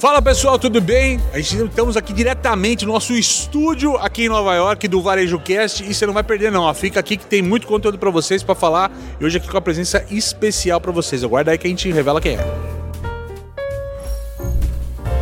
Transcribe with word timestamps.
Fala 0.00 0.22
pessoal, 0.22 0.58
tudo 0.58 0.80
bem? 0.80 1.20
A 1.30 1.38
gente 1.40 1.62
estamos 1.62 1.94
aqui 1.94 2.14
diretamente 2.14 2.86
no 2.86 2.92
nosso 2.94 3.12
estúdio 3.12 3.98
aqui 3.98 4.24
em 4.24 4.28
Nova 4.30 4.54
York 4.54 4.88
do 4.88 5.02
Varejo 5.02 5.38
Cast 5.38 5.84
e 5.84 5.92
você 5.92 6.06
não 6.06 6.14
vai 6.14 6.22
perder 6.22 6.50
não, 6.50 6.62
ó. 6.62 6.72
fica 6.72 6.98
aqui 6.98 7.18
que 7.18 7.26
tem 7.26 7.42
muito 7.42 7.66
conteúdo 7.66 7.98
para 7.98 8.08
vocês 8.08 8.42
para 8.42 8.54
falar 8.54 8.90
e 9.20 9.24
hoje 9.26 9.36
aqui 9.36 9.46
com 9.46 9.58
a 9.58 9.60
presença 9.60 10.02
especial 10.10 10.80
para 10.80 10.90
vocês. 10.90 11.22
Aguarda 11.22 11.50
aí 11.50 11.58
que 11.58 11.66
a 11.66 11.70
gente 11.70 11.92
revela 11.92 12.18
quem 12.18 12.38
é. 12.38 12.44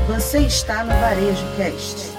Você 0.07 0.39
está 0.43 0.85
no 0.85 0.91
Varejo 0.91 1.45
Cast. 1.57 2.18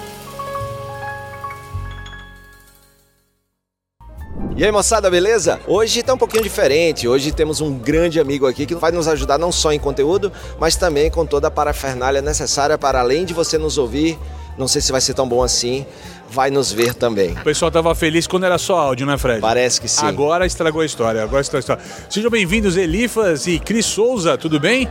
E 4.60 4.66
aí, 4.66 4.73
moçada, 4.73 5.10
beleza? 5.10 5.57
Hoje 5.66 6.04
tá 6.04 6.14
um 6.14 6.18
pouquinho 6.18 6.44
diferente. 6.44 7.07
Hoje 7.07 7.32
temos 7.32 7.62
um 7.62 7.80
grande 7.80 8.20
amigo 8.20 8.46
aqui 8.46 8.66
que 8.66 8.75
vai 8.75 8.92
nos 8.92 9.07
ajudar 9.07 9.38
não 9.38 9.54
só 9.54 9.71
em 9.71 9.80
conteúdo, 9.80 10.34
mas 10.60 10.75
também 10.75 11.10
com 11.10 11.25
toda 11.25 11.48
a 11.48 11.52
parafernália 11.52 12.21
necessária 12.21 12.78
para 12.78 13.00
além 13.00 13.24
de 13.24 13.34
você 13.34 13.57
nos 13.57 13.78
ouvir, 13.78 14.20
não 14.57 14.68
sei 14.68 14.82
se 14.82 14.92
vai 14.92 15.00
ser 15.00 15.14
tão 15.14 15.25
bom 15.29 15.42
assim, 15.42 15.86
vai 16.29 16.51
nos 16.51 16.74
ver 16.74 16.93
também. 16.93 17.32
O 17.32 17.43
pessoal 17.46 17.71
tava 17.71 17.96
feliz 17.96 18.28
quando 18.28 18.46
era 18.46 18.57
só 18.57 18.78
áudio, 18.78 19.07
né, 19.07 19.18
Fred? 19.18 19.39
Parece 19.39 19.79
que 19.79 19.87
sim. 19.87 20.06
Agora 20.06 20.46
estragou 20.46 20.82
a 20.82 20.86
história, 20.86 21.23
agora 21.23 21.39
estragou 21.39 21.60
a 21.60 21.78
história. 21.78 22.10
Sejam 22.10 22.29
bem-vindos, 22.29 22.76
Elifas 22.76 23.48
e 23.48 23.60
Cris 23.60 23.86
Souza, 23.86 24.37
tudo 24.37 24.60
bem? 24.60 24.89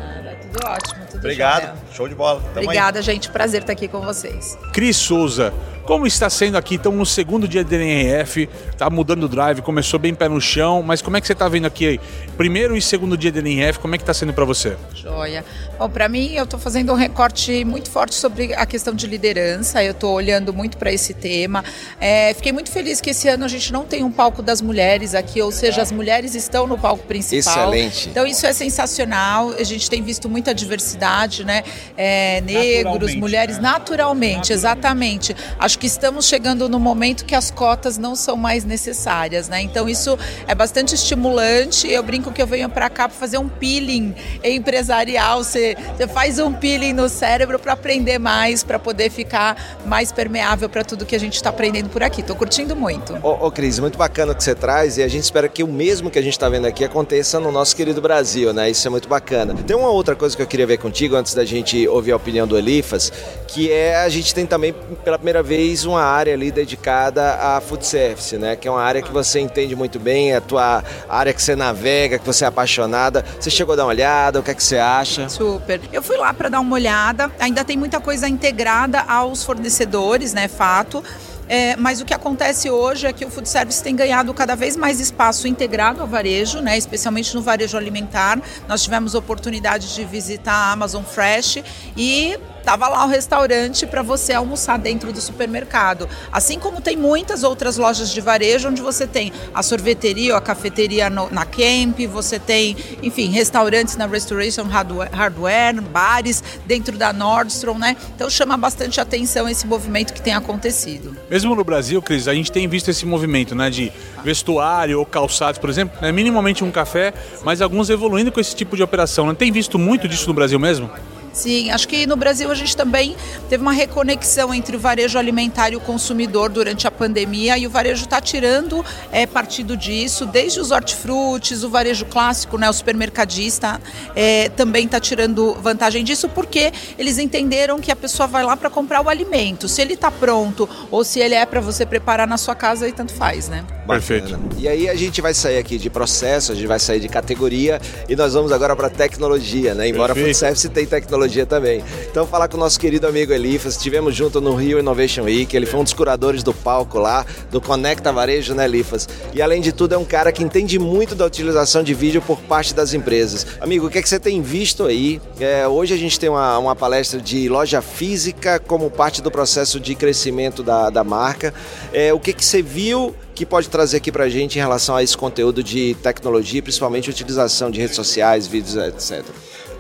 Tudo 0.51 0.67
ótimo, 0.67 1.05
tudo 1.11 1.19
Obrigado, 1.19 1.61
jóia. 1.65 1.75
show 1.93 2.09
de 2.09 2.15
bola. 2.15 2.41
Tamo 2.55 2.65
Obrigada, 2.65 3.03
gente. 3.03 3.29
Prazer 3.29 3.61
estar 3.61 3.75
aqui 3.75 3.87
com 3.87 4.01
vocês. 4.01 4.57
Cris 4.73 4.97
Souza, 4.97 5.53
como 5.89 6.07
está 6.07 6.29
sendo 6.29 6.59
aqui? 6.59 6.75
Estamos 6.75 6.99
no 6.99 7.07
segundo 7.07 7.49
dia 7.49 7.65
do 7.65 7.71
DNRF, 7.71 8.47
tá 8.77 8.91
mudando 8.91 9.25
o 9.25 9.29
drive, 9.29 9.63
começou 9.63 9.99
bem 9.99 10.15
pé 10.15 10.29
no 10.29 10.39
chão, 10.39 10.83
mas 10.83 11.01
como 11.01 11.17
é 11.17 11.21
que 11.23 11.27
você 11.27 11.33
está 11.33 11.49
vendo 11.49 11.67
aqui? 11.67 11.99
Primeiro 12.37 12.77
e 12.77 12.83
segundo 12.83 13.17
dia 13.17 13.33
do 13.33 13.41
DNRF, 13.41 13.79
como 13.79 13.95
é 13.95 13.97
que 13.97 14.03
está 14.03 14.13
sendo 14.13 14.35
para 14.35 14.45
você? 14.45 14.77
Joia. 14.93 15.43
Bom, 15.79 15.89
para 15.89 16.07
mim, 16.07 16.35
eu 16.35 16.45
estou 16.45 16.61
fazendo 16.61 16.93
um 16.93 16.95
recorte 16.95 17.65
muito 17.65 17.91
forte 17.91 18.15
sobre 18.17 18.53
a 18.53 18.67
questão 18.67 18.93
de 18.93 19.07
liderança. 19.07 19.83
Eu 19.83 19.93
estou 19.93 20.13
olhando 20.13 20.53
muito 20.53 20.77
para 20.77 20.93
esse 20.93 21.15
tema. 21.15 21.65
É, 21.99 22.35
fiquei 22.35 22.53
muito 22.53 22.71
feliz 22.71 23.01
que 23.01 23.09
esse 23.09 23.27
ano 23.27 23.47
a 23.47 23.49
gente 23.49 23.73
não 23.73 23.87
tem 23.87 24.05
um 24.05 24.11
palco 24.11 24.43
das 24.43 24.61
mulheres 24.61 25.15
aqui, 25.15 25.41
ou 25.41 25.51
seja, 25.51 25.81
as 25.81 25.91
mulheres 25.91 26.35
estão 26.35 26.67
no 26.67 26.77
palco 26.77 27.07
principal. 27.07 27.73
Excelente. 27.73 28.11
Então 28.11 28.27
isso 28.27 28.45
é 28.47 28.53
sensacional. 28.53 29.55
A 29.59 29.63
gente 29.63 29.89
tem 29.89 30.03
visto 30.03 30.29
muita 30.29 30.55
diversidade, 30.55 31.47
né? 31.47 31.63
É, 31.97 32.43
negros, 32.43 32.85
Naturalmente, 32.85 33.19
mulheres, 33.19 33.57
né? 33.57 33.63
naturalmente, 33.63 34.53
exatamente. 34.53 35.35
Acho 35.59 35.78
que 35.79 35.87
estamos 35.87 36.27
chegando 36.27 36.69
no 36.69 36.79
momento 36.79 37.25
que 37.25 37.35
as 37.35 37.51
cotas 37.51 37.97
não 37.97 38.17
são 38.17 38.37
mais 38.37 38.65
necessárias, 38.65 39.49
né? 39.49 39.63
Então 39.63 39.89
isso 39.89 40.19
é 40.47 40.55
bastante 40.55 40.95
estimulante. 40.95 41.91
Eu 41.91 42.03
brinco 42.03 42.33
que 42.33 42.43
eu 42.43 42.47
venho 42.47 42.69
para 42.69 42.91
cá 42.91 43.09
para 43.09 43.17
fazer 43.17 43.39
um 43.39 43.49
peeling 43.49 44.15
empresarial. 44.43 45.43
Você, 45.45 45.77
você 45.97 46.09
faz 46.09 46.39
um 46.39 46.53
peeling 46.53 46.93
no 46.93 47.09
cérebro 47.09 47.59
para 47.59 47.73
aprender 47.73 48.19
mais, 48.19 48.65
para 48.65 48.79
poder 48.79 49.11
ficar 49.11 49.79
mais 49.87 50.11
permeável 50.11 50.69
para 50.69 50.83
tudo 50.83 51.07
que 51.07 51.15
a 51.15 51.21
gente 51.21 51.35
está 51.35 51.51
aprendendo 51.51 51.89
por 51.89 52.03
aqui. 52.03 52.21
Estou 52.21 52.35
curtindo 52.35 52.75
muito. 52.75 53.17
Ô, 53.23 53.47
ô 53.47 53.51
Cris, 53.51 53.79
muito 53.79 53.97
bacana 53.97 54.33
o 54.33 54.35
que 54.35 54.43
você 54.43 54.55
traz 54.55 54.99
e 54.99 55.03
a 55.03 55.09
gente 55.09 55.23
espera 55.23 55.49
que 55.49 55.63
o 55.63 55.69
mesmo 55.69 56.11
que 56.11 56.19
a 56.19 56.23
gente 56.23 56.33
está 56.33 56.49
vendo 56.49 56.67
aqui 56.67 56.85
aconteça 56.85 57.39
no 57.39 57.53
nosso 57.53 57.77
querido 57.77 58.03
Brasil, 58.03 58.53
né? 58.53 58.69
Isso 58.69 58.87
é 58.87 58.91
muito 58.91 59.09
bacana. 59.09 59.55
Tem 59.55 59.77
uma 59.77 59.91
outra 59.91 60.17
coisa 60.17 60.37
que 60.37 60.43
eu 60.43 60.47
queria 60.47 60.67
ver 60.67 60.79
contigo 60.79 61.15
antes 61.15 61.35
da 61.35 61.45
gente 61.45 61.87
ouvir 61.87 62.13
a 62.13 62.17
opinião 62.17 62.47
do 62.47 62.59
Elifas, 62.59 63.13
que 63.47 63.71
é 63.71 63.97
a 63.97 64.09
gente 64.09 64.35
tem 64.35 64.45
também 64.45 64.75
pela 65.05 65.19
primeira 65.19 65.43
vez 65.43 65.68
uma 65.85 66.03
área 66.03 66.35
ali 66.35 66.51
dedicada 66.51 67.35
a 67.35 67.61
food 67.61 67.87
service, 67.87 68.37
né? 68.37 68.57
Que 68.57 68.69
é 68.69 68.71
uma 68.71 68.83
área 68.83 69.03
que 69.03 69.13
você 69.13 69.41
entende 69.41 69.75
muito 69.75 69.99
bem, 69.99 70.35
a 70.35 70.41
tua 70.41 70.83
área 71.09 71.33
que 71.33 71.43
você 71.43 71.55
navega, 71.57 72.19
que 72.19 72.27
você 72.27 72.45
é 72.45 72.49
apaixonada. 72.49 73.25
Você 73.39 73.51
chegou 73.51 73.73
a 73.73 73.77
dar 73.77 73.85
uma 73.85 73.91
olhada, 73.91 74.41
o 74.41 74.43
que 74.43 74.51
é 74.51 74.55
que 74.55 74.63
você 74.63 74.79
acha? 74.79 75.29
Super. 75.29 75.81
Eu 75.93 76.03
fui 76.03 76.17
lá 76.17 76.33
para 76.33 76.49
dar 76.49 76.61
uma 76.61 76.75
olhada. 76.75 77.31
Ainda 77.39 77.65
tem 77.65 77.77
muita 77.77 78.01
coisa 78.01 78.29
integrada 78.29 79.01
aos 79.01 79.45
fornecedores, 79.45 80.33
né? 80.33 80.49
Fato. 80.49 81.03
É, 81.49 81.77
mas 81.77 82.01
o 82.01 82.05
que 82.05 82.13
acontece 82.13 82.71
hoje 82.71 83.07
é 83.07 83.13
que 83.13 83.25
o 83.25 83.31
food 83.31 83.49
service 83.49 83.83
tem 83.83 83.97
ganhado 83.97 84.35
cada 84.35 84.55
vez 84.55 84.77
mais 84.77 85.01
espaço 85.01 85.49
integrado 85.49 86.03
ao 86.03 86.07
varejo, 86.07 86.61
né, 86.61 86.77
especialmente 86.77 87.35
no 87.35 87.41
varejo 87.41 87.77
alimentar. 87.77 88.39
Nós 88.69 88.83
tivemos 88.83 89.15
oportunidade 89.15 89.95
de 89.95 90.05
visitar 90.05 90.53
a 90.53 90.73
Amazon 90.73 91.03
Fresh 91.03 91.63
e 91.97 92.39
estava 92.69 92.87
lá 92.87 93.07
o 93.07 93.09
restaurante 93.09 93.87
para 93.87 94.03
você 94.03 94.35
almoçar 94.35 94.79
dentro 94.79 95.11
do 95.11 95.23
supermercado. 95.23 96.07
Assim 96.31 96.59
como 96.59 96.83
tem 96.83 96.99
muitas 96.99 97.43
outras 97.43 97.79
lojas 97.79 98.11
de 98.11 98.21
varejo 98.21 98.69
onde 98.69 98.83
você 98.83 99.07
tem 99.07 99.33
a 99.55 99.63
sorveteria 99.63 100.33
ou 100.33 100.39
a 100.39 100.41
cafeteria 100.43 101.09
no, 101.09 101.31
na 101.31 101.47
Camp, 101.47 101.99
você 102.13 102.39
tem, 102.39 102.77
enfim, 103.03 103.31
restaurantes 103.31 103.97
na 103.97 104.07
Restoration 104.07 104.65
Hardware, 104.65 105.81
bares 105.81 106.45
dentro 106.67 106.99
da 106.99 107.11
Nordstrom, 107.11 107.79
né? 107.79 107.97
Então 108.15 108.29
chama 108.29 108.55
bastante 108.59 109.01
atenção 109.01 109.49
esse 109.49 109.67
movimento 109.67 110.13
que 110.13 110.21
tem 110.21 110.35
acontecido. 110.35 111.17
Mesmo 111.31 111.55
no 111.55 111.65
Brasil, 111.65 112.03
Cris, 112.03 112.29
a 112.29 112.35
gente 112.35 112.53
tem 112.53 112.69
visto 112.69 112.91
esse 112.91 113.07
movimento, 113.07 113.55
né, 113.55 113.71
de 113.71 113.91
vestuário 114.23 114.99
ou 114.99 115.07
calçados, 115.07 115.59
por 115.59 115.71
exemplo, 115.71 115.99
né, 116.03 116.13
minimamente 116.13 116.63
um 116.63 116.71
café, 116.71 117.15
mas 117.43 117.63
alguns 117.63 117.89
evoluindo 117.89 118.31
com 118.31 118.39
esse 118.41 118.55
tipo 118.55 118.77
de 118.77 118.83
operação. 118.83 119.25
Não 119.25 119.35
tem 119.35 119.51
visto 119.51 119.79
muito 119.79 120.07
disso 120.07 120.29
no 120.29 120.35
Brasil 120.35 120.59
mesmo? 120.59 120.91
Sim, 121.33 121.71
acho 121.71 121.87
que 121.87 122.07
no 122.07 122.17
Brasil 122.17 122.51
a 122.51 122.55
gente 122.55 122.77
também 122.77 123.17
teve 123.49 123.63
uma 123.63 123.73
reconexão 123.73 124.53
entre 124.53 124.77
o 124.77 124.81
varejo 124.81 125.19
alimentar 125.19 125.71
e 125.71 125.77
o 125.77 125.81
consumidor 125.81 126.49
durante 126.51 126.87
a 126.87 126.91
pandemia 126.91 127.57
e 127.57 127.67
o 127.67 127.71
varejo 127.71 128.05
está 128.05 128.21
tirando 128.21 128.85
é, 129.13 129.27
partido 129.27 129.77
disso, 129.77 130.27
desde 130.27 130.61
os 130.61 130.71
hortifrutis, 130.71 131.63
o 131.63 131.69
varejo 131.69 132.07
clássico, 132.07 132.59
né, 132.59 132.69
o 132.69 132.73
supermercadista 132.73 133.81
é, 134.17 134.49
também 134.49 134.87
está 134.87 134.99
tirando 134.99 135.55
vantagem 135.55 136.03
disso 136.03 136.29
porque 136.29 136.73
eles 136.99 137.19
entenderam 137.19 137.79
que 137.79 137.93
a 137.93 137.97
pessoa 137.97 138.27
vai 138.27 138.45
lá 138.45 138.57
para 138.57 138.71
comprar 138.71 139.01
o 139.05 139.09
alimento, 139.09 139.69
se 139.69 139.81
ele 139.81 139.95
está 139.95 140.11
pronto 140.11 140.69
ou 140.91 141.05
se 141.05 141.21
ele 141.21 141.35
é 141.35 141.47
para 141.47 141.61
você 141.61 141.87
preparar 141.87 142.27
na 142.27 142.37
sua 142.37 142.55
casa 142.55 142.89
e 142.89 142.93
tanto 142.93 143.13
faz, 143.13 143.49
né? 143.49 143.65
Perfeito. 143.87 144.33
Bacana. 144.33 144.49
E 144.59 144.69
aí 144.69 144.89
a 144.89 144.95
gente 144.95 145.21
vai 145.21 145.33
sair 145.33 145.59
aqui 145.59 145.79
de 145.79 145.89
processo, 145.89 146.53
a 146.53 146.55
gente 146.55 146.67
vai 146.67 146.79
sair 146.79 147.01
de 147.01 147.09
categoria 147.09 147.81
e 148.09 148.15
nós 148.17 148.35
vamos 148.35 148.53
agora 148.53 148.75
para 148.75 148.91
tecnologia, 148.91 149.75
né? 149.75 149.89
Embora 149.89 150.15
Perfeito. 150.15 150.37
food 150.37 150.37
service 150.37 150.69
tem 150.69 150.85
tecnologia 150.87 151.18
também. 151.47 151.83
Então 152.11 152.27
falar 152.27 152.49
com 152.49 152.57
o 152.57 152.61
nosso 152.61 152.79
querido 152.79 153.07
amigo 153.07 153.33
Elifas, 153.33 153.75
estivemos 153.75 154.15
junto 154.15 154.41
no 154.41 154.55
Rio 154.55 154.79
Innovation 154.79 155.23
Week, 155.25 155.57
ele 155.57 155.67
foi 155.67 155.81
um 155.81 155.85
dos 155.85 155.93
curadores 155.93 156.43
do 156.43 156.53
palco 156.53 156.99
lá, 156.99 157.25
do 157.51 157.61
Conecta 157.61 158.13
Varejo, 158.13 158.55
né, 158.55 158.65
Elifas? 158.65 159.09
E 159.33 159.43
além 159.43 159.61
de 159.61 159.73
tudo 159.73 159.95
é 159.95 159.99
um 159.99 160.05
cara 160.05 160.31
que 160.31 160.43
entende 160.43 160.79
muito 160.79 161.15
da 161.15 161.25
utilização 161.25 161.83
de 161.83 161.95
vídeo 161.95 162.23
por 162.23 162.41
parte 162.41 162.75
das 162.75 162.95
empresas. 162.95 163.47
Amigo, 163.61 163.87
o 163.87 163.91
que 163.91 163.99
é 163.99 164.03
que 164.03 164.09
você 164.09 164.19
tem 164.19 164.41
visto 164.43 164.85
aí? 164.85 165.21
É, 165.41 165.67
hoje 165.67 165.95
a 165.95 165.97
gente 165.97 166.19
tem 166.19 166.29
uma, 166.29 166.59
uma 166.59 166.77
palestra 166.77 167.21
de 167.21 167.49
loja 167.49 167.81
física 167.83 168.59
como 168.59 168.91
parte 168.91 169.23
do 169.23 169.31
processo 169.31 169.81
de 169.81 169.95
crescimento 169.95 170.63
da, 170.63 170.91
da 170.91 171.05
marca. 171.05 171.53
É, 171.93 172.13
o 172.13 172.21
que, 172.21 172.33
que 172.33 172.45
você 172.45 172.63
viu 172.63 173.15
que 173.35 173.47
pode 173.47 173.69
trazer 173.69 173.99
aqui 173.99 174.11
pra 174.11 174.29
gente 174.29 174.57
em 174.57 174.61
relação 174.61 174.97
a 174.97 175.03
esse 175.03 175.17
conteúdo 175.17 175.63
de 175.63 175.97
tecnologia, 176.03 176.61
principalmente 176.61 177.09
utilização 177.09 177.71
de 177.71 177.81
redes 177.81 177.95
sociais, 177.95 178.49
vídeos, 178.49 178.75
etc. 178.77 179.25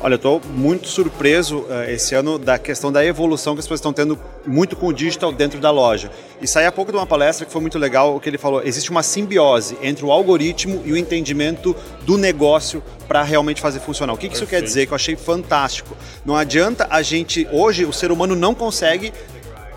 Olha, 0.01 0.13
eu 0.13 0.17
estou 0.17 0.41
muito 0.55 0.87
surpreso 0.87 1.67
eh, 1.69 1.95
esse 1.95 2.15
ano 2.15 2.39
da 2.39 2.57
questão 2.57 2.93
da 2.93 3.05
evolução 3.05 3.55
que 3.55 3.59
as 3.59 3.65
pessoas 3.65 3.81
estão 3.81 3.93
tendo 3.93 4.17
muito 4.47 4.77
com 4.77 4.87
o 4.87 4.93
digital 4.93 5.33
dentro 5.33 5.59
da 5.59 5.73
loja. 5.73 6.09
E 6.41 6.47
saí 6.47 6.67
há 6.67 6.71
pouco 6.71 6.93
de 6.93 6.97
uma 6.97 7.07
palestra 7.07 7.45
que 7.45 7.51
foi 7.51 7.61
muito 7.61 7.77
legal, 7.81 8.15
o 8.15 8.21
que 8.21 8.29
ele 8.29 8.39
falou, 8.39 8.63
existe 8.63 8.93
uma 8.93 9.03
simbiose 9.03 9.77
entre 9.83 10.05
o 10.05 10.13
algoritmo 10.13 10.83
e 10.85 10.93
o 10.93 10.97
entendimento 10.97 11.75
do 12.03 12.17
negócio 12.17 12.81
para 13.09 13.25
realmente 13.25 13.61
fazer 13.61 13.81
funcionar. 13.81 14.13
O 14.13 14.17
que, 14.17 14.29
que 14.29 14.37
isso 14.37 14.47
quer 14.47 14.63
dizer? 14.63 14.87
Que 14.87 14.93
eu 14.93 14.97
achei 14.97 15.17
fantástico. 15.17 15.97
Não 16.25 16.37
adianta 16.37 16.87
a 16.89 17.03
gente, 17.03 17.49
hoje, 17.51 17.85
o 17.85 17.93
ser 17.93 18.13
humano 18.13 18.37
não 18.37 18.55
consegue 18.55 19.13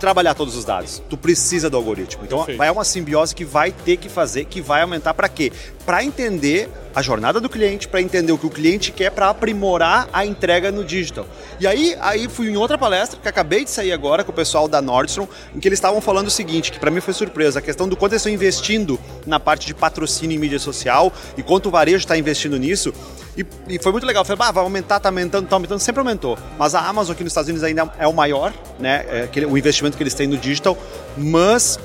trabalhar 0.02 0.34
todos 0.34 0.56
os 0.56 0.66
dados. 0.66 1.02
Tu 1.10 1.16
precisa 1.16 1.70
do 1.70 1.78
algoritmo. 1.78 2.24
Então 2.26 2.40
Perfeito. 2.40 2.58
vai 2.58 2.70
uma 2.70 2.84
simbiose 2.84 3.34
que 3.34 3.46
vai 3.46 3.72
ter 3.72 3.98
que 3.98 4.10
fazer, 4.10 4.46
que 4.46 4.60
vai 4.60 4.82
aumentar 4.82 5.14
para 5.14 5.30
quê? 5.30 5.52
Para 5.86 6.04
entender 6.04 6.70
a 6.94 7.02
jornada 7.02 7.40
do 7.40 7.48
cliente, 7.50 7.88
para 7.88 8.02
entender 8.02 8.32
o 8.32 8.38
que 8.38 8.46
o 8.46 8.50
cliente 8.50 8.92
quer, 8.92 9.12
para 9.12 9.30
aprimorar 9.30 10.10
a 10.12 10.26
entrega 10.26 10.72
no 10.72 10.84
digital. 10.84 11.26
E 11.60 11.66
aí, 11.68 11.96
aí 12.02 12.28
fui 12.28 12.50
em 12.50 12.58
outra 12.58 12.78
palestra 12.78 13.20
que 13.22 13.28
acabei 13.28 13.64
de 13.64 13.72
sair 13.72 13.92
agora 13.92 14.24
com 14.24 14.32
o 14.32 14.36
pessoal 14.36 14.68
da 14.68 14.82
Nordstrom, 14.82 15.28
em 15.56 15.60
que 15.60 15.68
eles 15.68 15.78
estavam 15.78 16.02
falando 16.02 16.28
o 16.28 16.32
seguinte, 16.32 16.72
que 16.72 16.80
para 16.80 16.92
mim 16.92 17.00
foi 17.02 17.14
surpresa, 17.14 17.60
a 17.60 17.62
questão 17.62 17.88
do 17.88 17.96
quanto 17.96 18.14
eles 18.14 18.22
estão 18.22 18.32
investindo 18.34 19.00
na 19.26 19.40
parte 19.40 19.66
de 19.68 19.74
patrocínio 19.74 20.36
em 20.36 20.40
mídia 20.40 20.60
social 20.60 21.12
e 21.38 21.44
quanto 21.44 21.68
o 21.70 21.72
varejo 21.72 21.98
está 21.98 22.18
investindo 22.18 22.58
nisso. 22.58 22.94
E, 23.38 23.46
e 23.70 23.80
foi 23.80 23.94
muito 23.94 24.06
legal. 24.06 24.22
Eu 24.22 24.26
falei, 24.26 24.50
ah, 24.50 24.52
vai 24.52 24.64
aumentar, 24.64 25.00
tá 25.00 25.08
aumentando, 25.10 25.48
tá 25.48 25.56
aumentando, 25.56 25.80
sempre 25.80 26.00
aumentou. 26.00 26.38
Mas 26.60 26.76
a 26.76 26.82
Amazon 26.82 27.14
aqui 27.14 27.24
nos 27.24 27.32
Estados 27.32 27.48
Unidos 27.48 27.64
ainda 27.64 27.90
é 27.98 28.06
o 28.06 28.12
maior, 28.14 28.54
né? 28.78 29.06
É 29.10 29.22
aquele- 29.24 29.46
o 29.46 29.58
investimento 29.58 29.96
que 29.96 30.04
eles 30.04 30.14
têm 30.14 30.28
no 30.28 30.38
digital, 30.38 30.78
mas 31.18 31.80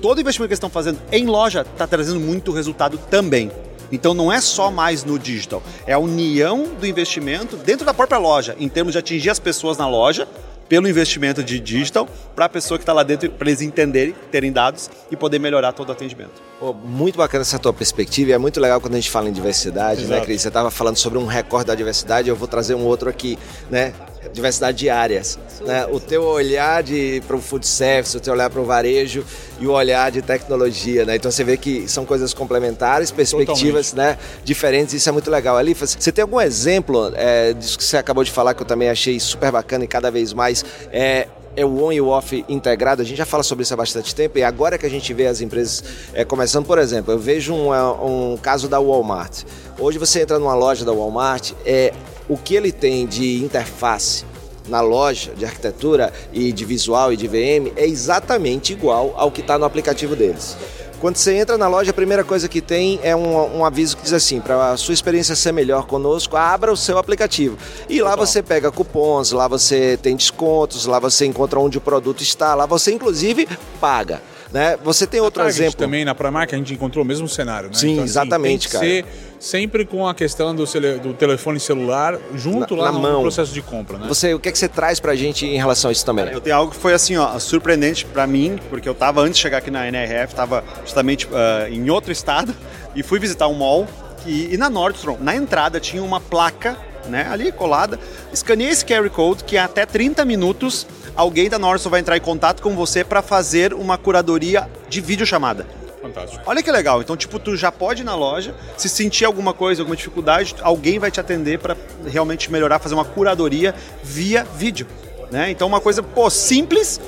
todo 0.00 0.20
investimento 0.20 0.48
que 0.48 0.52
eles 0.52 0.58
estão 0.58 0.70
fazendo 0.70 1.00
em 1.10 1.26
loja 1.26 1.62
está 1.62 1.86
trazendo 1.86 2.20
muito 2.20 2.52
resultado 2.52 2.98
também. 3.10 3.50
Então 3.92 4.14
não 4.14 4.32
é 4.32 4.40
só 4.40 4.70
mais 4.70 5.04
no 5.04 5.18
digital, 5.18 5.62
é 5.86 5.92
a 5.92 5.98
união 5.98 6.64
do 6.80 6.86
investimento 6.86 7.56
dentro 7.56 7.84
da 7.84 7.92
própria 7.92 8.18
loja, 8.18 8.56
em 8.58 8.68
termos 8.68 8.94
de 8.94 8.98
atingir 8.98 9.30
as 9.30 9.38
pessoas 9.38 9.76
na 9.76 9.86
loja, 9.86 10.26
pelo 10.68 10.88
investimento 10.88 11.44
de 11.44 11.60
digital, 11.60 12.08
para 12.34 12.46
a 12.46 12.48
pessoa 12.48 12.78
que 12.78 12.82
está 12.82 12.94
lá 12.94 13.02
dentro, 13.02 13.30
para 13.30 13.48
eles 13.48 13.60
entenderem, 13.60 14.14
terem 14.30 14.50
dados 14.50 14.90
e 15.10 15.16
poder 15.16 15.38
melhorar 15.38 15.72
todo 15.72 15.90
o 15.90 15.92
atendimento. 15.92 16.51
Pô, 16.62 16.72
muito 16.72 17.16
bacana 17.16 17.42
essa 17.42 17.58
tua 17.58 17.72
perspectiva 17.72 18.30
e 18.30 18.32
é 18.32 18.38
muito 18.38 18.60
legal 18.60 18.80
quando 18.80 18.92
a 18.92 18.96
gente 18.96 19.10
fala 19.10 19.28
em 19.28 19.32
diversidade, 19.32 20.02
Exato. 20.02 20.20
né, 20.20 20.24
Cris? 20.24 20.42
Você 20.42 20.46
estava 20.46 20.70
falando 20.70 20.96
sobre 20.96 21.18
um 21.18 21.26
recorde 21.26 21.66
da 21.66 21.74
diversidade, 21.74 22.28
eu 22.28 22.36
vou 22.36 22.46
trazer 22.46 22.76
um 22.76 22.84
outro 22.84 23.10
aqui, 23.10 23.36
né? 23.68 23.92
Diversidade 24.32 24.78
de 24.78 24.88
áreas. 24.88 25.40
Né? 25.66 25.84
O 25.86 25.98
teu 25.98 26.22
olhar 26.22 26.84
para 27.26 27.34
o 27.34 27.40
food 27.40 27.66
service, 27.66 28.16
o 28.16 28.20
teu 28.20 28.32
olhar 28.32 28.48
para 28.48 28.60
o 28.60 28.64
varejo 28.64 29.24
e 29.58 29.66
o 29.66 29.72
olhar 29.72 30.12
de 30.12 30.22
tecnologia, 30.22 31.04
né? 31.04 31.16
Então 31.16 31.32
você 31.32 31.42
vê 31.42 31.56
que 31.56 31.88
são 31.88 32.04
coisas 32.06 32.32
complementares, 32.32 33.10
perspectivas 33.10 33.92
né, 33.92 34.16
diferentes, 34.44 34.94
isso 34.94 35.08
é 35.08 35.12
muito 35.12 35.32
legal. 35.32 35.56
Alifas, 35.56 35.96
você 35.98 36.12
tem 36.12 36.22
algum 36.22 36.40
exemplo 36.40 37.12
é, 37.16 37.54
disso 37.54 37.76
que 37.76 37.82
você 37.82 37.96
acabou 37.96 38.22
de 38.22 38.30
falar 38.30 38.54
que 38.54 38.62
eu 38.62 38.66
também 38.66 38.88
achei 38.88 39.18
super 39.18 39.50
bacana 39.50 39.82
e 39.82 39.88
cada 39.88 40.12
vez 40.12 40.32
mais 40.32 40.64
é, 40.92 41.26
é 41.56 41.64
o 41.64 41.84
on 41.84 41.92
e 41.92 42.00
o 42.00 42.08
off 42.08 42.44
integrado. 42.48 43.02
A 43.02 43.04
gente 43.04 43.18
já 43.18 43.26
fala 43.26 43.42
sobre 43.42 43.62
isso 43.62 43.74
há 43.74 43.76
bastante 43.76 44.14
tempo 44.14 44.38
e 44.38 44.42
agora 44.42 44.78
que 44.78 44.86
a 44.86 44.90
gente 44.90 45.12
vê 45.12 45.26
as 45.26 45.40
empresas 45.40 45.84
é, 46.14 46.24
começando, 46.24 46.66
por 46.66 46.78
exemplo, 46.78 47.12
eu 47.12 47.18
vejo 47.18 47.54
um, 47.54 47.70
um, 47.72 48.36
caso 48.36 48.68
da 48.68 48.78
Walmart. 48.78 49.42
Hoje 49.78 49.98
você 49.98 50.22
entra 50.22 50.38
numa 50.38 50.54
loja 50.54 50.84
da 50.84 50.92
Walmart, 50.92 51.52
é, 51.64 51.92
o 52.28 52.36
que 52.36 52.54
ele 52.54 52.72
tem 52.72 53.06
de 53.06 53.42
interface 53.42 54.24
na 54.68 54.80
loja 54.80 55.32
de 55.34 55.44
arquitetura 55.44 56.12
e 56.32 56.52
de 56.52 56.64
visual 56.64 57.12
e 57.12 57.16
de 57.16 57.26
VM 57.26 57.72
é 57.76 57.86
exatamente 57.86 58.72
igual 58.72 59.12
ao 59.16 59.30
que 59.30 59.40
está 59.40 59.58
no 59.58 59.64
aplicativo 59.64 60.14
deles. 60.14 60.56
Quando 61.02 61.16
você 61.16 61.34
entra 61.34 61.58
na 61.58 61.66
loja, 61.66 61.90
a 61.90 61.94
primeira 61.94 62.22
coisa 62.22 62.48
que 62.48 62.60
tem 62.60 63.00
é 63.02 63.16
um, 63.16 63.58
um 63.58 63.64
aviso 63.64 63.96
que 63.96 64.04
diz 64.04 64.12
assim: 64.12 64.40
para 64.40 64.70
a 64.70 64.76
sua 64.76 64.94
experiência 64.94 65.34
ser 65.34 65.50
melhor 65.50 65.84
conosco, 65.84 66.36
abra 66.36 66.72
o 66.72 66.76
seu 66.76 66.96
aplicativo. 66.96 67.58
E 67.88 68.00
lá 68.00 68.14
você 68.14 68.40
pega 68.40 68.70
cupons, 68.70 69.32
lá 69.32 69.48
você 69.48 69.98
tem 70.00 70.14
descontos, 70.14 70.86
lá 70.86 71.00
você 71.00 71.26
encontra 71.26 71.58
onde 71.58 71.76
o 71.76 71.80
produto 71.80 72.22
está, 72.22 72.54
lá 72.54 72.66
você 72.66 72.92
inclusive 72.92 73.48
paga. 73.80 74.22
Né? 74.52 74.76
Você 74.84 75.06
tem 75.06 75.20
outro 75.20 75.42
Target 75.42 75.62
exemplo. 75.62 75.78
também 75.78 76.04
na 76.04 76.14
Primark 76.14 76.52
a 76.52 76.56
gente 76.58 76.74
encontrou 76.74 77.02
o 77.04 77.08
mesmo 77.08 77.26
cenário, 77.28 77.68
né? 77.70 77.74
Sim, 77.74 78.02
exatamente, 78.02 78.68
tem 78.68 78.80
que 78.80 78.86
Ser 78.86 79.04
sempre 79.40 79.84
com 79.86 80.06
a 80.06 80.14
questão 80.14 80.54
do, 80.54 80.66
cele- 80.66 80.98
do 80.98 81.14
telefone 81.14 81.58
celular 81.58 82.18
junto 82.34 82.76
Na- 82.76 82.82
lá 82.82 82.92
na 82.92 82.98
no 82.98 83.02
mão. 83.02 83.22
processo 83.22 83.52
de 83.52 83.62
compra, 83.62 83.96
né? 83.98 84.06
Você, 84.08 84.34
o 84.34 84.38
que, 84.38 84.48
é 84.50 84.52
que 84.52 84.58
você 84.58 84.68
traz 84.68 85.00
pra 85.00 85.14
gente 85.16 85.46
em 85.46 85.56
relação 85.56 85.88
a 85.88 85.92
isso 85.92 86.04
também? 86.04 86.26
Eu 86.30 86.40
tenho 86.40 86.54
algo 86.54 86.70
que 86.72 86.76
foi 86.78 86.92
assim, 86.92 87.16
ó, 87.16 87.38
surpreendente 87.38 88.04
pra 88.04 88.26
mim, 88.26 88.58
porque 88.68 88.88
eu 88.88 88.94
tava 88.94 89.20
antes 89.22 89.36
de 89.36 89.40
chegar 89.42 89.58
aqui 89.58 89.70
na 89.70 89.88
NRF, 89.88 90.34
tava 90.34 90.62
justamente 90.84 91.26
ah, 91.32 91.68
em 91.70 91.88
outro 91.88 92.12
estado 92.12 92.54
e 92.94 93.02
fui 93.02 93.18
visitar 93.18 93.48
um 93.48 93.54
mall 93.54 93.86
e, 94.26 94.52
e 94.54 94.56
na 94.58 94.68
Nordstrom, 94.68 95.16
na 95.20 95.34
entrada 95.34 95.80
tinha 95.80 96.02
uma 96.02 96.20
placa, 96.20 96.76
né, 97.08 97.26
ali 97.30 97.50
colada. 97.50 97.98
Escaneei 98.32 98.70
esse 98.70 98.84
QR 98.84 99.08
Code 99.10 99.44
que 99.44 99.56
em 99.56 99.58
até 99.58 99.84
30 99.86 100.24
minutos 100.24 100.86
alguém 101.16 101.48
da 101.48 101.58
Nordstrom 101.58 101.90
vai 101.90 102.00
entrar 102.00 102.16
em 102.16 102.20
contato 102.20 102.62
com 102.62 102.74
você 102.74 103.04
para 103.04 103.22
fazer 103.22 103.72
uma 103.74 103.98
curadoria 103.98 104.68
de 104.88 105.00
videochamada. 105.00 105.66
Fantástico. 106.00 106.42
Olha 106.46 106.62
que 106.62 106.70
legal. 106.70 107.00
Então, 107.00 107.16
tipo, 107.16 107.38
tu 107.38 107.56
já 107.56 107.70
pode 107.70 108.02
ir 108.02 108.04
na 108.04 108.16
loja, 108.16 108.54
se 108.76 108.88
sentir 108.88 109.24
alguma 109.24 109.54
coisa, 109.54 109.82
alguma 109.82 109.96
dificuldade, 109.96 110.56
alguém 110.60 110.98
vai 110.98 111.10
te 111.10 111.20
atender 111.20 111.60
para 111.60 111.76
realmente 112.04 112.50
melhorar, 112.50 112.80
fazer 112.80 112.94
uma 112.94 113.04
curadoria 113.04 113.72
via 114.02 114.44
vídeo, 114.56 114.86
né? 115.30 115.50
Então, 115.50 115.68
uma 115.68 115.80
coisa, 115.80 116.02
pô, 116.02 116.28
simples 116.28 117.00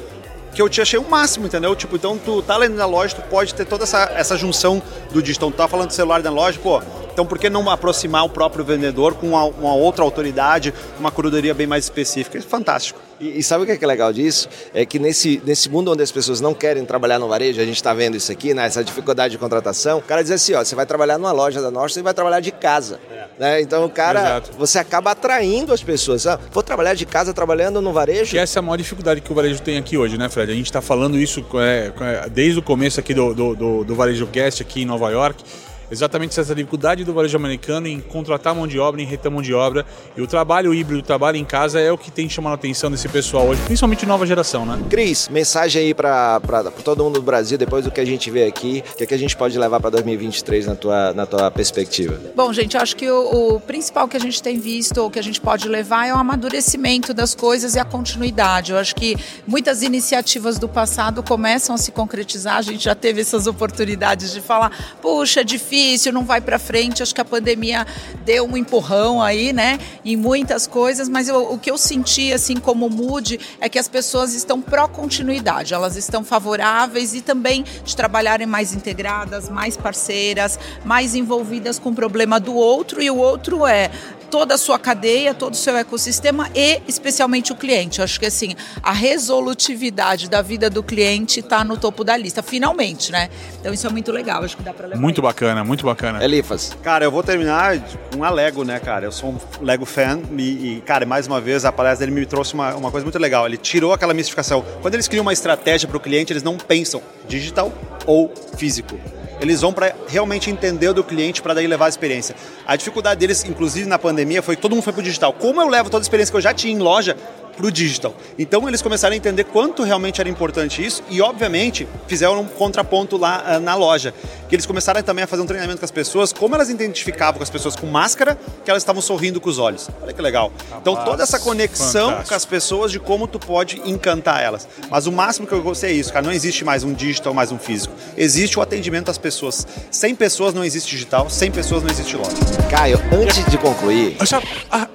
que 0.55 0.63
eu 0.63 0.69
te 0.69 0.81
achei 0.81 0.99
o 0.99 1.03
máximo, 1.03 1.47
entendeu? 1.47 1.75
Tipo, 1.75 1.97
então 1.97 2.17
tu 2.17 2.41
tá 2.41 2.57
lá 2.57 2.69
na 2.69 2.87
loja, 2.87 3.17
tu 3.17 3.23
pode 3.23 3.53
ter 3.53 3.65
toda 3.65 3.83
essa, 3.83 4.13
essa 4.15 4.37
junção 4.37 4.81
do 5.11 5.21
digital. 5.21 5.51
Tu 5.51 5.57
tá 5.57 5.67
falando 5.67 5.89
do 5.89 5.93
celular 5.93 6.23
na 6.23 6.31
loja, 6.31 6.59
pô, 6.63 6.81
então 7.13 7.27
por 7.27 7.39
que 7.39 7.51
não 7.51 7.69
aproximar 7.69 8.25
o 8.25 8.29
próprio 8.29 8.65
vendedor 8.65 9.15
com 9.15 9.31
uma, 9.31 9.45
uma 9.45 9.75
outra 9.75 10.05
autoridade, 10.05 10.73
uma 10.99 11.11
curadoria 11.11 11.53
bem 11.53 11.67
mais 11.67 11.85
específica? 11.85 12.41
Fantástico. 12.41 13.01
E, 13.21 13.39
e 13.39 13.43
sabe 13.43 13.65
o 13.65 13.67
que 13.67 13.73
é, 13.73 13.77
que 13.77 13.85
é 13.85 13.89
legal 13.89 14.13
disso? 14.13 14.49
É 14.73 14.85
que 14.85 14.99
nesse, 14.99 15.41
nesse 15.45 15.69
mundo 15.69 15.93
onde 15.93 16.03
as 16.03 16.11
pessoas 16.11 16.41
não 16.41 16.55
querem 16.55 16.85
trabalhar 16.85 17.19
no 17.19 17.29
varejo, 17.29 17.61
a 17.61 17.65
gente 17.65 17.77
está 17.77 17.95
vendo 17.95 18.17
isso 18.17 18.31
aqui, 18.31 18.55
né? 18.55 18.67
essa 18.67 18.83
dificuldade 18.83 19.33
de 19.33 19.39
contratação, 19.39 19.99
o 19.99 20.03
cara 20.03 20.23
diz 20.23 20.31
assim, 20.31 20.55
ó, 20.55 20.65
você 20.65 20.75
vai 20.75 20.87
trabalhar 20.87 21.19
numa 21.19 21.33
loja 21.33 21.61
da 21.61 21.71
Norte, 21.71 21.95
você 21.95 22.03
vai 22.03 22.15
trabalhar 22.15 22.41
de 22.41 22.51
casa. 22.51 22.99
Né? 23.39 23.61
Então 23.61 23.85
o 23.85 23.91
cara, 23.91 24.21
Exato. 24.21 24.51
você 24.59 24.79
acaba 24.79 25.11
atraindo 25.13 25.73
as 25.73 25.83
pessoas. 25.83 26.27
Ah, 26.27 26.39
vou 26.53 26.63
trabalhar 26.63 26.95
de 26.95 27.05
casa 27.05 27.33
trabalhando 27.33 27.81
no 27.81 27.93
varejo. 27.93 28.31
Que 28.31 28.39
essa 28.39 28.59
é 28.59 28.61
a 28.61 28.63
maior 28.63 28.77
dificuldade 28.77 29.21
que 29.21 29.31
o 29.31 29.35
varejo 29.35 29.61
tem 29.61 29.77
aqui 29.77 29.97
hoje, 29.97 30.17
né, 30.17 30.29
Fred? 30.29 30.53
A 30.53 30.55
gente 30.55 30.67
está 30.67 30.81
falando 30.81 31.19
isso 31.19 31.45
é, 31.55 31.93
é, 32.01 32.29
desde 32.29 32.59
o 32.59 32.63
começo 32.63 33.01
aqui 33.01 33.15
do, 33.15 33.35
do, 33.35 33.55
do, 33.55 33.85
do 33.85 33.95
Varejo 33.95 34.27
Cast 34.27 34.63
aqui 34.63 34.83
em 34.83 34.87
Nova 34.87 35.11
York. 35.11 35.43
Exatamente 35.91 36.39
essa 36.39 36.55
dificuldade 36.55 37.05
do 37.05 37.13
varejo 37.13 37.37
americano 37.37 37.87
em 37.87 38.01
contratar 38.01 38.55
mão 38.55 38.67
de 38.67 38.79
obra, 38.79 39.01
em 39.01 39.05
reter 39.05 39.31
mão 39.31 39.43
de 39.43 39.55
obra. 39.55 39.85
E 40.17 40.23
o 40.23 40.27
trabalho 40.27 40.75
híbrido, 40.75 41.01
o 41.01 41.03
trabalho 41.03 41.37
em 41.37 41.45
casa 41.45 41.81
é 41.81 41.91
o 41.93 41.99
que 41.99 42.11
tem 42.11 42.29
chamado 42.29 42.53
a 42.53 42.55
atenção 42.57 42.91
desse 42.91 43.09
pessoal 43.09 43.49
hoje, 43.49 43.61
principalmente 43.63 44.07
nova 44.07 44.27
geração, 44.27 44.65
né? 44.65 44.81
Cris, 44.89 45.29
mensagem 45.29 45.83
aí 45.83 45.95
para 45.95 46.41
todo 46.85 47.05
mundo 47.05 47.15
do 47.15 47.23
Brasil, 47.23 47.59
depois 47.59 47.85
do 47.85 47.91
que 47.91 48.01
a 48.01 48.05
gente 48.05 48.31
vê 48.31 48.45
aqui, 48.45 48.83
o 48.93 48.97
que, 48.97 49.05
é 49.05 49.07
que 49.07 49.15
a 49.15 49.19
gente 49.19 49.37
pode 49.37 49.59
levar 49.59 49.81
para 49.81 49.91
2023 49.91 50.67
na 50.67 50.75
tua, 50.75 51.13
na 51.13 51.27
tua 51.27 51.51
perspectiva? 51.51 52.21
Bom, 52.35 52.53
gente, 52.53 52.77
eu 52.77 52.83
acho 52.83 52.97
que 52.97 53.11
o, 53.11 53.55
o 53.55 53.61
principal 53.61 54.09
que 54.09 54.17
a 54.17 54.21
gente 54.21 54.43
tem 54.43 54.59
visto, 54.59 54.99
ou 54.99 55.11
que 55.11 55.19
a 55.19 55.23
gente 55.23 55.41
pode 55.41 55.69
levar, 55.69 56.07
é 56.07 56.15
o 56.15 56.17
amadurecimento 56.17 57.13
das 57.13 57.35
coisas 57.35 57.75
e 57.75 57.79
a 57.79 57.85
continuidade. 57.85 58.73
Eu 58.73 58.79
acho 58.79 58.95
que 58.95 59.17
muitas 59.47 59.83
iniciativas 59.83 60.59
do 60.59 60.69
passado 60.69 61.23
começam 61.23 61.75
a 61.75 61.79
se 61.79 61.93
concretizar. 61.93 62.57
A 62.57 62.63
gente 62.63 62.85
já 62.85 62.95
teve 62.95 63.21
essas 63.21 63.47
oportunidades 63.47 64.33
de 64.33 64.41
falar, 64.41 64.97
puxa, 65.01 65.41
é 65.41 65.45
difícil, 65.45 65.74
não 66.13 66.25
vai 66.25 66.41
para 66.41 66.59
frente. 66.59 67.03
Acho 67.03 67.15
que 67.15 67.21
a 67.21 67.25
pandemia 67.25 67.87
deu 68.25 68.45
um 68.47 68.57
empurrão 68.57 69.21
aí, 69.23 69.53
né, 69.53 69.79
em 70.05 70.17
muitas 70.17 70.67
coisas. 70.67 71.09
Mas 71.09 71.29
eu- 71.29 71.53
o 71.53 71.59
que 71.59 71.71
eu 71.71 71.79
senti, 71.79 72.33
assim, 72.33 72.57
como 72.57 72.89
mood, 72.89 73.39
é 73.61 73.69
que 73.69 73.79
as 73.79 73.89
pessoas 73.89 74.35
estão 74.35 74.61
pró-continuidade. 74.61 75.75
Elas 75.75 75.97
estão 75.97 76.25
favoráveis 76.25 77.15
e 77.15 77.21
também 77.21 77.65
de 77.85 77.97
trabalharem 77.97 78.47
mais 78.47 78.75
integradas, 78.75 79.49
mais 79.49 79.77
parceiras, 79.77 80.59
mais 80.85 81.15
envolvidas 81.15 81.79
com 81.79 81.91
o 81.91 81.95
problema 81.95 82.39
do 82.39 82.55
outro. 82.55 83.03
E 83.03 83.11
o 83.11 83.17
outro 83.17 83.67
é 83.67 83.91
toda 84.35 84.55
a 84.57 84.59
sua 84.59 84.81
cadeia, 84.81 85.33
todo 85.33 85.53
o 85.53 85.57
seu 85.57 85.77
ecossistema 85.77 86.51
e 86.57 86.83
especialmente 86.89 87.53
o 87.53 87.55
cliente. 87.55 88.01
Eu 88.01 88.05
acho 88.05 88.19
que 88.19 88.27
assim, 88.27 88.57
a 88.83 88.91
resolutividade 88.91 90.29
da 90.29 90.43
vida 90.43 90.69
do 90.69 90.83
cliente 90.83 91.39
está 91.39 91.63
no 91.63 91.77
topo 91.77 92.03
da 92.03 92.17
lista, 92.17 92.43
finalmente, 92.43 93.13
né? 93.13 93.31
Então 93.61 93.73
isso 93.73 93.87
é 93.87 93.91
muito 93.91 94.11
legal, 94.11 94.43
acho 94.43 94.57
que 94.57 94.65
dá 94.65 94.75
para 94.75 94.89
levar. 94.89 95.01
Muito 95.01 95.19
isso. 95.19 95.23
bacana, 95.23 95.63
muito 95.63 95.87
bacana. 95.87 96.25
Elifas, 96.25 96.77
Cara, 96.83 97.05
eu 97.05 97.13
vou 97.13 97.23
terminar 97.23 97.79
com 98.13 98.25
a 98.25 98.31
Lego, 98.31 98.65
né, 98.65 98.81
cara? 98.81 99.05
Eu 99.05 99.13
sou 99.13 99.31
um 99.31 99.65
Lego 99.65 99.87
fan 99.87 100.21
e, 100.37 100.79
e, 100.79 100.81
cara, 100.81 101.07
mais 101.07 101.29
uma 101.29 101.41
vez, 101.41 101.65
a 101.65 101.71
palestra 101.71 102.05
dele 102.05 102.19
me 102.19 102.27
trouxe 102.27 102.55
uma, 102.55 102.75
uma 102.75 102.91
coisa 102.91 103.05
muito 103.05 103.21
legal. 103.21 103.47
Ele 103.47 103.57
tirou 103.57 103.93
aquela 103.93 104.13
mistificação. 104.13 104.65
Quando 104.83 104.95
eles 104.95 105.07
criam 105.07 105.23
uma 105.23 105.33
estratégia 105.33 105.87
para 105.87 105.97
o 105.97 106.01
cliente, 106.01 106.33
eles 106.33 106.43
não 106.43 106.57
pensam 106.57 107.01
digital 107.29 107.73
ou 108.05 108.35
físico. 108.57 108.99
Eles 109.41 109.61
vão 109.61 109.73
para 109.73 109.95
realmente 110.09 110.51
entender 110.51 110.93
do 110.93 111.03
cliente 111.03 111.43
para 111.43 111.55
daí 111.55 111.67
levar 111.67 111.87
a 111.87 111.89
experiência. 111.89 112.35
A 112.67 112.77
dificuldade 112.77 113.21
deles, 113.21 113.45
inclusive 113.45 113.89
na 113.89 113.99
pandemia, 113.99 114.43
foi 114.43 114.57
que 114.57 114.63
todo 114.63 114.73
mundo 114.73 114.83
foi 114.83 114.93
pro 114.93 115.03
digital. 115.03 115.33
Como 115.33 115.61
eu 115.61 115.69
levo 115.69 115.91
toda 115.91 116.03
a 116.03 116.05
experiência 116.05 116.33
que 116.33 116.37
eu 116.37 116.41
já 116.41 116.55
tinha 116.55 116.73
em 116.73 116.79
loja 116.79 117.17
pro 117.57 117.71
digital? 117.71 118.15
Então 118.39 118.67
eles 118.69 118.83
começaram 118.83 119.15
a 119.15 119.17
entender 119.17 119.45
quanto 119.45 119.83
realmente 119.83 120.21
era 120.21 120.29
importante 120.29 120.85
isso 120.85 121.03
e, 121.09 121.21
obviamente, 121.21 121.87
fizeram 122.07 122.41
um 122.41 122.45
contraponto 122.47 123.17
lá 123.17 123.43
ah, 123.47 123.61
na 123.61 123.75
loja. 123.75 124.15
Que 124.49 124.55
eles 124.55 124.67
começaram 124.67 125.03
também 125.03 125.25
a 125.25 125.27
fazer 125.27 125.43
um 125.43 125.47
treinamento 125.47 125.79
com 125.79 125.85
as 125.85 125.91
pessoas, 125.91 126.33
como 126.33 126.55
elas 126.55 126.69
identificavam 126.69 127.39
com 127.39 127.43
as 127.43 127.51
pessoas 127.51 127.75
com 127.75 127.87
máscara, 127.87 128.39
que 128.65 128.71
elas 128.71 128.83
estavam 128.83 129.01
sorrindo 129.03 129.41
com 129.41 129.49
os 129.49 129.59
olhos. 129.59 129.89
Olha 130.03 130.13
que 130.13 130.21
legal. 130.23 130.53
Então 130.81 130.97
toda 131.05 131.23
essa 131.23 131.39
conexão 131.39 132.07
fantástico. 132.09 132.29
com 132.29 132.35
as 132.35 132.45
pessoas 132.45 132.93
de 132.93 133.01
como 133.01 133.27
tu 133.27 133.39
pode 133.39 133.81
encantar 133.85 134.43
elas. 134.43 134.69
Mas 134.91 135.07
o 135.07 135.13
máximo 135.13 135.47
que 135.47 135.53
eu 135.53 135.63
gostei 135.63 135.91
é 135.91 135.93
isso, 135.95 136.13
cara. 136.13 136.25
Não 136.25 136.33
existe 136.33 136.65
mais 136.65 136.85
um 136.85 136.93
digital, 136.93 137.33
mais 137.35 137.51
um 137.51 137.59
físico. 137.59 137.95
Existe 138.17 138.59
o 138.59 138.63
atendimento 138.63 139.11
às 139.11 139.19
pessoas. 139.19 139.67
Sem 139.91 140.15
pessoas 140.15 140.55
não 140.55 140.65
existe 140.65 140.91
digital, 140.91 141.29
sem 141.31 141.51
pessoas 141.51 141.83
não 141.83 141.91
existe 141.91 142.17
loja. 142.17 142.31
Caio, 142.71 143.01
antes 143.13 143.45
de 143.47 143.59
concluir, 143.59 144.17
Eu 144.21 144.27
já- 144.27 144.43
ah, 144.71 144.89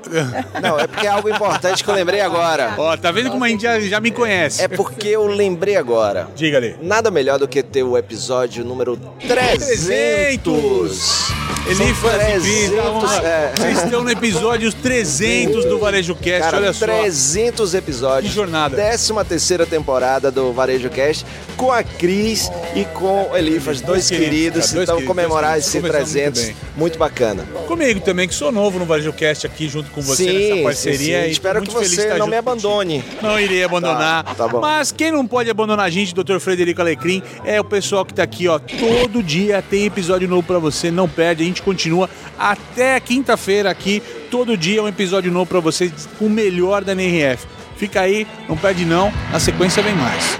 não, 0.62 0.80
é 0.80 0.88
porque 0.88 1.06
é 1.06 1.10
algo 1.10 1.30
importante 1.30 1.84
que 1.84 1.89
eu 1.89 1.94
lembrei 1.96 2.22
agora. 2.22 2.49
Ó, 2.77 2.96
tá 2.98 3.12
vendo 3.12 3.29
como 3.29 3.44
a 3.44 3.50
gente 3.50 3.63
já, 3.63 3.79
já 3.79 4.00
me 4.00 4.12
conhece? 4.12 4.63
É 4.63 4.68
porque 4.68 5.10
eu 5.10 5.27
lembrei 5.27 5.75
agora. 5.75 6.27
Diga 6.36 6.58
ali. 6.58 6.75
Nada 6.82 7.12
melhor 7.12 7.38
do 7.39 7.48
que 7.48 7.62
ter 7.63 7.84
o 7.84 7.98
episódio 7.98 8.65
número 8.65 8.98
300. 9.27 11.49
Elifas 11.68 12.13
e 12.13 12.42
Cris, 12.42 12.70
300, 12.72 13.13
é. 13.24 13.51
vocês 13.56 13.84
estão 13.84 14.04
no 14.04 14.10
episódio 14.10 14.74
300 14.74 15.66
do 15.66 15.78
Varejo 15.78 16.16
Cast, 16.16 16.39
Cara, 16.42 16.58
olha 16.58 16.74
só. 16.74 16.86
300 16.86 17.74
episódios. 17.75 18.32
Que 18.32 18.36
jornada. 18.36 18.75
13 18.75 19.13
terceira 19.28 19.66
temporada 19.66 20.32
do 20.32 20.51
Varejo 20.51 20.89
Cast 20.89 21.25
com 21.56 21.72
a 21.72 21.84
Cris 21.84 22.50
e 22.75 22.86
com 22.86 23.30
o 23.32 23.38
Elifas, 23.38 23.82
dois 23.82 24.10
queridos, 24.10 24.30
queridos. 24.30 24.62
cara, 24.62 24.74
dois 24.75 24.84
então, 24.84 24.96
queridos, 24.96 25.08
comemorar 25.08 25.51
dois 25.54 25.66
esse 25.68 25.72
queridos. 25.80 25.92
Começamos 26.00 26.13
muito 26.24 26.34
300. 26.34 26.46
bem. 26.46 26.70
Muito 26.78 26.98
bacana. 26.98 27.44
Comigo 27.68 28.00
também, 28.00 28.28
que 28.28 28.34
sou 28.34 28.51
novo 28.51 28.80
no 28.80 28.86
Varejo 28.86 29.12
Cast 29.13 29.46
aqui 29.46 29.68
junto 29.68 29.92
com 29.92 30.01
você 30.01 30.24
Sim, 30.24 30.50
nessa 30.50 30.63
parceria. 30.63 31.18
sim, 31.18 31.24
sim. 31.24 31.30
e 31.30 31.32
Espero 31.32 31.60
muito 31.60 31.75
que 31.75 31.88
você 31.88 32.06
não 32.08 32.13
me 32.13 32.20
contigo. 32.20 32.36
abandone. 32.38 33.04
Não 33.22 33.39
irei 33.39 33.63
abandonar. 33.63 34.24
Tá, 34.24 34.34
tá 34.36 34.48
bom. 34.48 34.62
Mas 34.62 34.92
quem 34.92 35.12
não 35.12 35.28
pode 35.28 35.50
abandonar 35.50 35.86
a 35.86 35.89
gente, 35.89 36.16
Dr. 36.16 36.39
Frederico 36.39 36.82
Alecrim, 36.82 37.22
é 37.44 37.60
o 37.60 37.63
pessoal 37.66 38.06
que 38.06 38.13
tá 38.13 38.24
aqui, 38.24 38.48
ó. 38.48 38.58
Todo 38.58 39.22
dia 39.22 39.62
tem 39.62 39.86
episódio 39.86 40.28
novo 40.28 40.44
pra 40.44 40.58
você, 40.60 40.89
não 40.89 41.08
perde. 41.08 41.49
A 41.50 41.51
gente 41.51 41.63
continua 41.63 42.08
até 42.38 43.00
quinta-feira 43.00 43.72
aqui. 43.72 44.03
Todo 44.29 44.56
dia 44.56 44.84
um 44.84 44.88
episódio 44.88 45.32
novo 45.32 45.48
pra 45.48 45.60
você 45.60 45.91
com 46.20 46.27
o 46.27 46.29
melhor 46.29 46.84
da 46.84 46.91
NRF. 46.91 47.48
Fica 47.75 48.01
aí, 48.01 48.27
não 48.48 48.56
perde 48.56 48.86
não. 48.86 49.12
Na 49.32 49.39
sequência 49.39 49.82
vem 49.82 49.96
mais. 49.96 50.39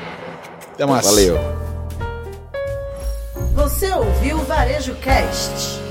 Até 0.74 0.86
mais. 0.86 1.06
Valeu. 1.06 1.40
Você 3.56 3.92
ouviu 3.92 4.38
o 4.38 4.44
Varejo 4.46 4.94
Cast. 4.96 5.89